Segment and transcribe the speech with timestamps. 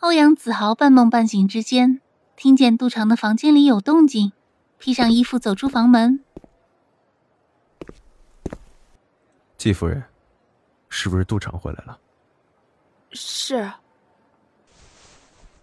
[0.00, 2.00] 欧阳子豪半梦半醒之间，
[2.36, 4.32] 听见杜长的房间里有动静，
[4.78, 6.22] 披上衣服走出房门。
[9.56, 10.04] 季夫人，
[10.88, 11.98] 是不是杜长回来了？
[13.10, 13.72] 是。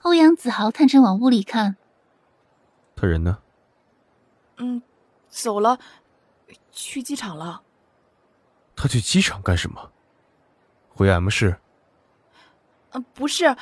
[0.02, 1.78] 欧阳子豪探身往屋里看，
[2.94, 3.40] 他人呢？
[4.58, 4.82] 嗯，
[5.30, 5.80] 走了，
[6.74, 7.62] 去机场了。
[8.76, 9.92] 他去机场干什么？
[10.94, 11.58] 回 M 市？
[12.92, 13.56] 嗯，不是。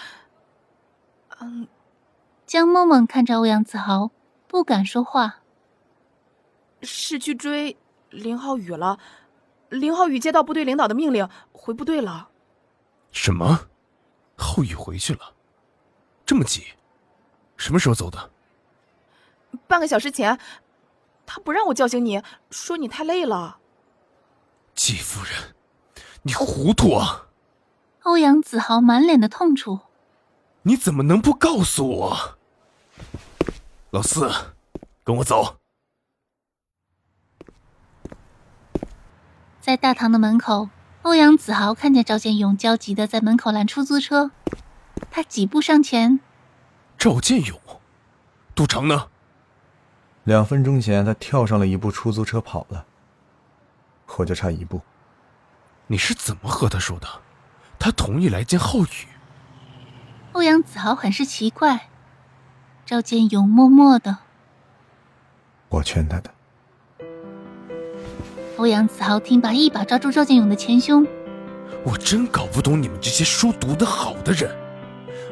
[1.46, 1.68] 嗯，
[2.46, 4.12] 江梦梦看着欧阳子豪，
[4.48, 5.42] 不敢说话。
[6.82, 7.76] 是去追
[8.10, 8.98] 林浩宇了。
[9.68, 12.30] 林浩宇接到部队领导的命令，回部队了。
[13.12, 13.68] 什么？
[14.38, 15.34] 浩宇回去了？
[16.26, 16.64] 这么急？
[17.58, 18.32] 什么时候走的？
[19.68, 20.40] 半个小时前。
[21.26, 23.58] 他不让我叫醒你，说你太累了。
[24.76, 25.56] 季夫人，
[26.22, 27.28] 你糊涂啊！
[28.04, 29.80] 欧阳子豪满脸的痛楚。
[30.66, 32.38] 你怎么能不告诉我？
[33.92, 34.32] 老四，
[35.04, 35.58] 跟我走。
[39.60, 40.70] 在大堂的门口，
[41.02, 44.32] 欧阳子豪看见赵建勇焦急的在门口拦出租车，
[45.12, 46.22] 他几步上前。
[46.98, 47.60] 赵建勇，
[48.56, 49.10] 杜长呢？
[50.24, 52.86] 两分钟前，他跳上了一部出租车跑了。
[54.18, 54.82] 我就差一步。
[55.88, 57.08] 你是怎么和他说的？
[57.78, 59.08] 他同意来见浩宇。
[60.34, 61.90] 欧阳子豪很是奇怪，
[62.88, 64.18] 赵建勇默默的。
[65.70, 66.32] 我劝他的。
[68.58, 71.06] 欧阳子豪听罢，一把抓住赵建勇的前胸。
[71.86, 74.50] 我真搞不懂你们这些书读得好的人，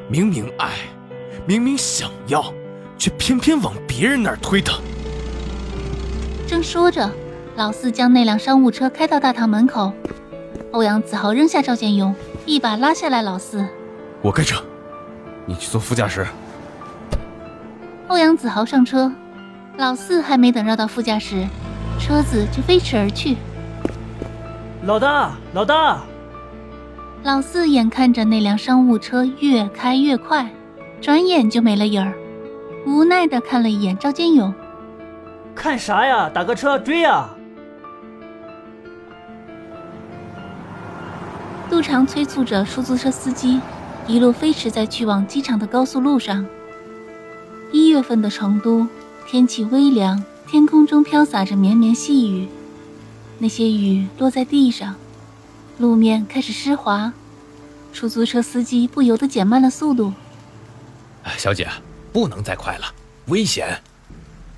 [0.08, 0.70] 明明爱，
[1.48, 2.54] 明明想要，
[2.96, 4.72] 却偏偏往别人那儿推的。
[6.48, 7.12] 正说着，
[7.56, 9.92] 老四将那辆商务车开到大堂门口，
[10.72, 12.14] 欧阳子豪扔下赵建勇，
[12.46, 13.68] 一把拉下来老四。
[14.22, 14.64] 我开车。
[15.46, 16.26] 你去坐副驾驶。
[18.08, 19.12] 欧阳子豪上车，
[19.78, 21.48] 老四还没等绕到副驾驶，
[22.00, 23.38] 车子就飞驰而去。
[24.84, 26.02] 老大，老大！
[27.24, 30.50] 老四眼看着那辆商务车越开越快，
[31.00, 32.14] 转眼就没了影儿，
[32.86, 34.54] 无奈的看了一眼赵建勇
[35.54, 36.30] ：“看啥呀？
[36.30, 37.30] 打个车追呀！”
[41.70, 43.62] 杜长催促着出租车司机。
[44.12, 46.46] 一路飞驰在去往机场的高速路上。
[47.72, 48.86] 一月份的成都，
[49.26, 52.50] 天气微凉，天空中飘洒着绵绵细雨。
[53.38, 54.96] 那些雨落在地上，
[55.78, 57.14] 路面开始湿滑。
[57.94, 60.12] 出租车司机不由得减慢了速度。
[61.38, 61.70] 小姐，
[62.12, 62.88] 不能再快了，
[63.28, 63.82] 危险！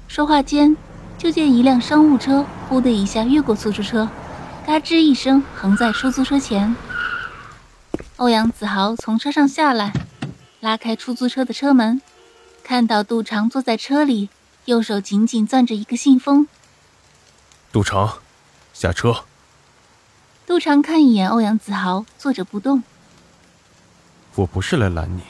[0.07, 0.75] 说话间，
[1.15, 4.09] 就见一辆商务车“呼”的一下越过出租车，
[4.65, 6.75] 嘎吱一声横在出租车前。
[8.23, 9.91] 欧阳子豪从车上下来，
[10.61, 12.01] 拉开出租车的车门，
[12.63, 14.29] 看到杜长坐在车里，
[14.63, 16.47] 右手紧紧攥着一个信封。
[17.73, 18.19] 杜长，
[18.73, 19.25] 下车。
[20.47, 22.81] 杜长看一眼欧阳子豪，坐着不动。
[24.35, 25.23] 我不是来拦你，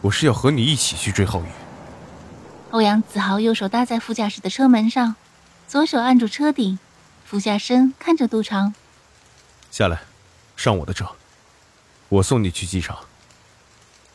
[0.00, 1.46] 我是要和你一起去追浩宇。
[2.72, 5.14] 欧阳子豪右手搭在副驾驶的车门上，
[5.68, 6.76] 左手按住车顶，
[7.24, 8.74] 俯下身看着杜长。
[9.70, 10.00] 下来，
[10.56, 11.06] 上我的车。
[12.10, 12.98] 我送你去机场。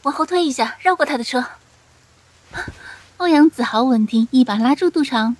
[0.03, 1.45] 往后退一下，绕过他的车。
[3.17, 5.35] 欧阳子豪稳定，一把拉住杜长。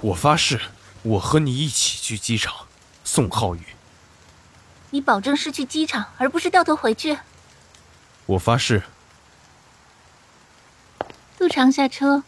[0.00, 0.60] 我发誓，
[1.02, 2.66] 我和你一起去机场，
[3.04, 3.60] 送浩宇。
[4.90, 7.18] 你保证是去机场，而不是掉头回去。
[8.26, 8.84] 我发誓。
[11.36, 12.22] 杜长下车，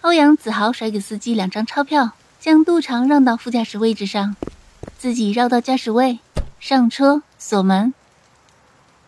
[0.00, 4.34] 欧阳子豪甩给司机两张钞票，将杜长让到副驾驶位置上，
[4.98, 6.18] 自己绕到驾驶位，
[6.58, 7.92] 上车，锁门。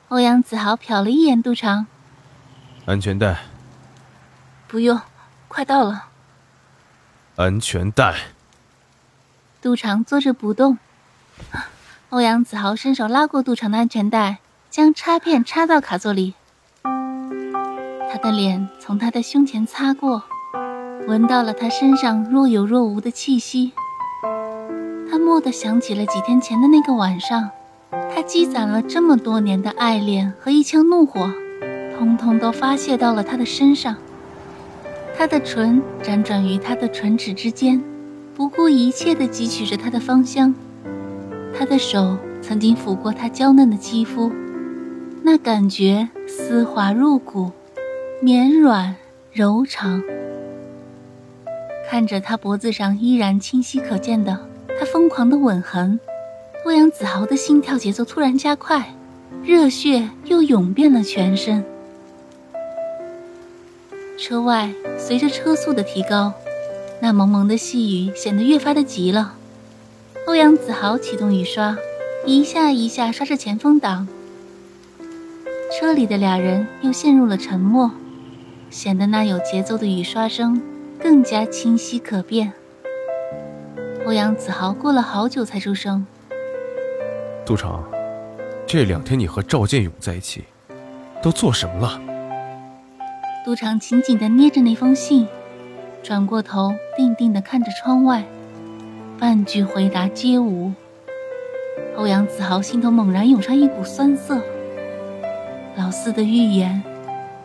[0.08, 1.88] 欧阳子豪瞟了一眼杜长，
[2.84, 3.38] 安全带。
[4.68, 5.00] 不用，
[5.48, 6.04] 快到了。
[7.34, 8.14] 安全带。
[9.60, 10.78] 杜长坐着不动。
[12.10, 14.38] 欧阳子豪伸手拉过杜长的安全带，
[14.70, 16.34] 将插片插到卡座里。
[16.84, 20.22] 他的脸从他的胸前擦过，
[21.08, 23.72] 闻到了他身上若有若无的气息。
[25.10, 27.50] 他蓦地想起了几天前的那个晚上。
[28.14, 31.30] 他积攒了这么多年的爱恋和一腔怒火，
[31.96, 33.96] 通通都发泄到了他的身上。
[35.18, 37.82] 他的唇辗转于他的唇齿之间，
[38.34, 40.54] 不顾一切地汲取着他的芳香。
[41.58, 44.30] 他的手曾经抚过他娇嫩的肌肤，
[45.22, 47.50] 那感觉丝滑入骨，
[48.20, 48.94] 绵软
[49.32, 50.02] 柔长。
[51.88, 54.38] 看着他脖子上依然清晰可见的
[54.78, 55.98] 他疯狂的吻痕，
[56.66, 58.92] 欧阳子豪的心跳节奏突然加快，
[59.44, 61.64] 热血又涌遍了全身。
[64.18, 66.32] 车外随着车速的提高，
[67.00, 69.34] 那蒙蒙的细雨显得越发的急了。
[70.26, 71.78] 欧阳子豪启动雨刷，
[72.26, 74.08] 一下一下刷着前风挡。
[75.78, 77.92] 车里的俩人又陷入了沉默，
[78.70, 80.60] 显得那有节奏的雨刷声
[81.00, 82.54] 更加清晰可辨。
[84.04, 86.04] 欧阳子豪过了好久才出声
[87.46, 87.80] ：“杜成，
[88.66, 90.44] 这两天你和赵建勇在一起，
[91.22, 92.00] 都做什么了？”
[93.46, 95.28] 杜长紧紧地捏着那封信，
[96.02, 98.24] 转过头，定定地看着窗外。
[99.16, 100.72] 半句回答皆无。
[101.96, 104.42] 欧阳子豪心头猛然涌上一股酸涩。
[105.76, 106.82] 老四的预言，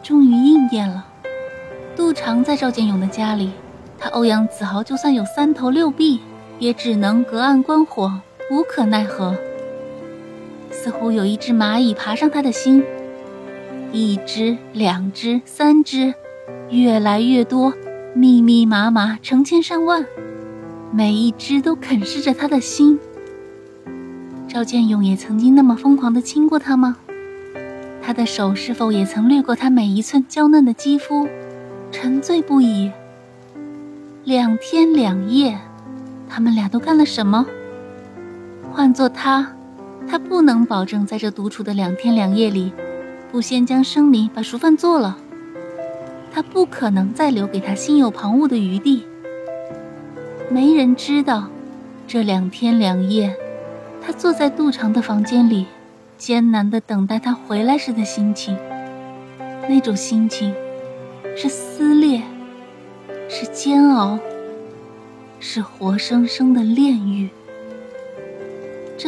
[0.01, 1.05] 终于应验了。
[1.95, 3.51] 杜长在赵建勇的家里，
[3.99, 6.21] 他欧阳子豪就算有三头六臂，
[6.57, 8.19] 也只能隔岸观火，
[8.49, 9.37] 无可奈何。
[10.83, 12.83] 似乎有一只蚂蚁爬上他的心，
[13.91, 16.15] 一只、两只、三只，
[16.71, 17.71] 越来越多，
[18.15, 20.03] 密密麻麻，成千上万。
[20.91, 22.99] 每一只都啃噬着他的心。
[24.47, 26.97] 赵建勇也曾经那么疯狂的亲过他吗？
[28.01, 31.27] 他的手是否也曾掠过他每一寸娇嫩的肌肤，
[31.91, 32.91] 沉醉不已？
[34.23, 35.59] 两天两夜，
[36.27, 37.45] 他们俩都干了什么？
[38.71, 39.53] 换做他，
[40.07, 42.73] 他不能保证在这独处的两天两夜里，
[43.31, 45.17] 不先将生米把熟饭做了。
[46.33, 49.03] 他不可能再留给他心有旁骛的余地。
[50.49, 51.47] 没人知道，
[52.07, 53.35] 这两天两夜，
[54.01, 55.65] 他坐在杜长的房间里，
[56.17, 58.57] 艰难的等待他回来时的心情。
[59.69, 60.53] 那种心情，
[61.37, 62.21] 是撕裂，
[63.29, 64.19] 是煎熬，
[65.39, 67.29] 是活生生的炼狱。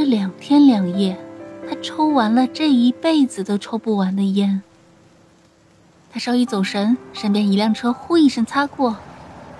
[0.04, 1.18] 这两天两夜，
[1.66, 4.62] 他抽完了这一辈子都抽不完的烟。
[6.12, 8.98] 他稍一走神，身边一辆车呼一声擦过，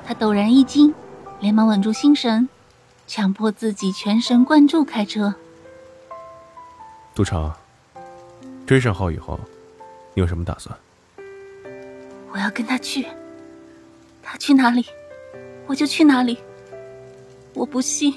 [0.06, 0.94] 他陡然一惊。
[1.40, 2.50] 连忙稳住心神，
[3.08, 5.34] 强迫自己全神贯注开车。
[7.16, 7.50] 杜成，
[8.66, 9.40] 追上浩以后，
[10.14, 10.78] 你有什么打算？
[12.34, 13.08] 我要跟他去，
[14.22, 14.86] 他去哪里，
[15.68, 16.38] 我就去哪里。
[17.54, 18.14] 我不信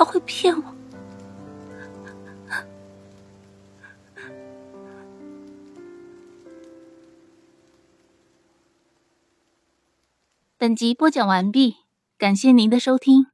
[0.00, 0.74] 他会骗我。
[10.56, 11.76] 本集播讲完毕，
[12.16, 13.29] 感谢您的收听。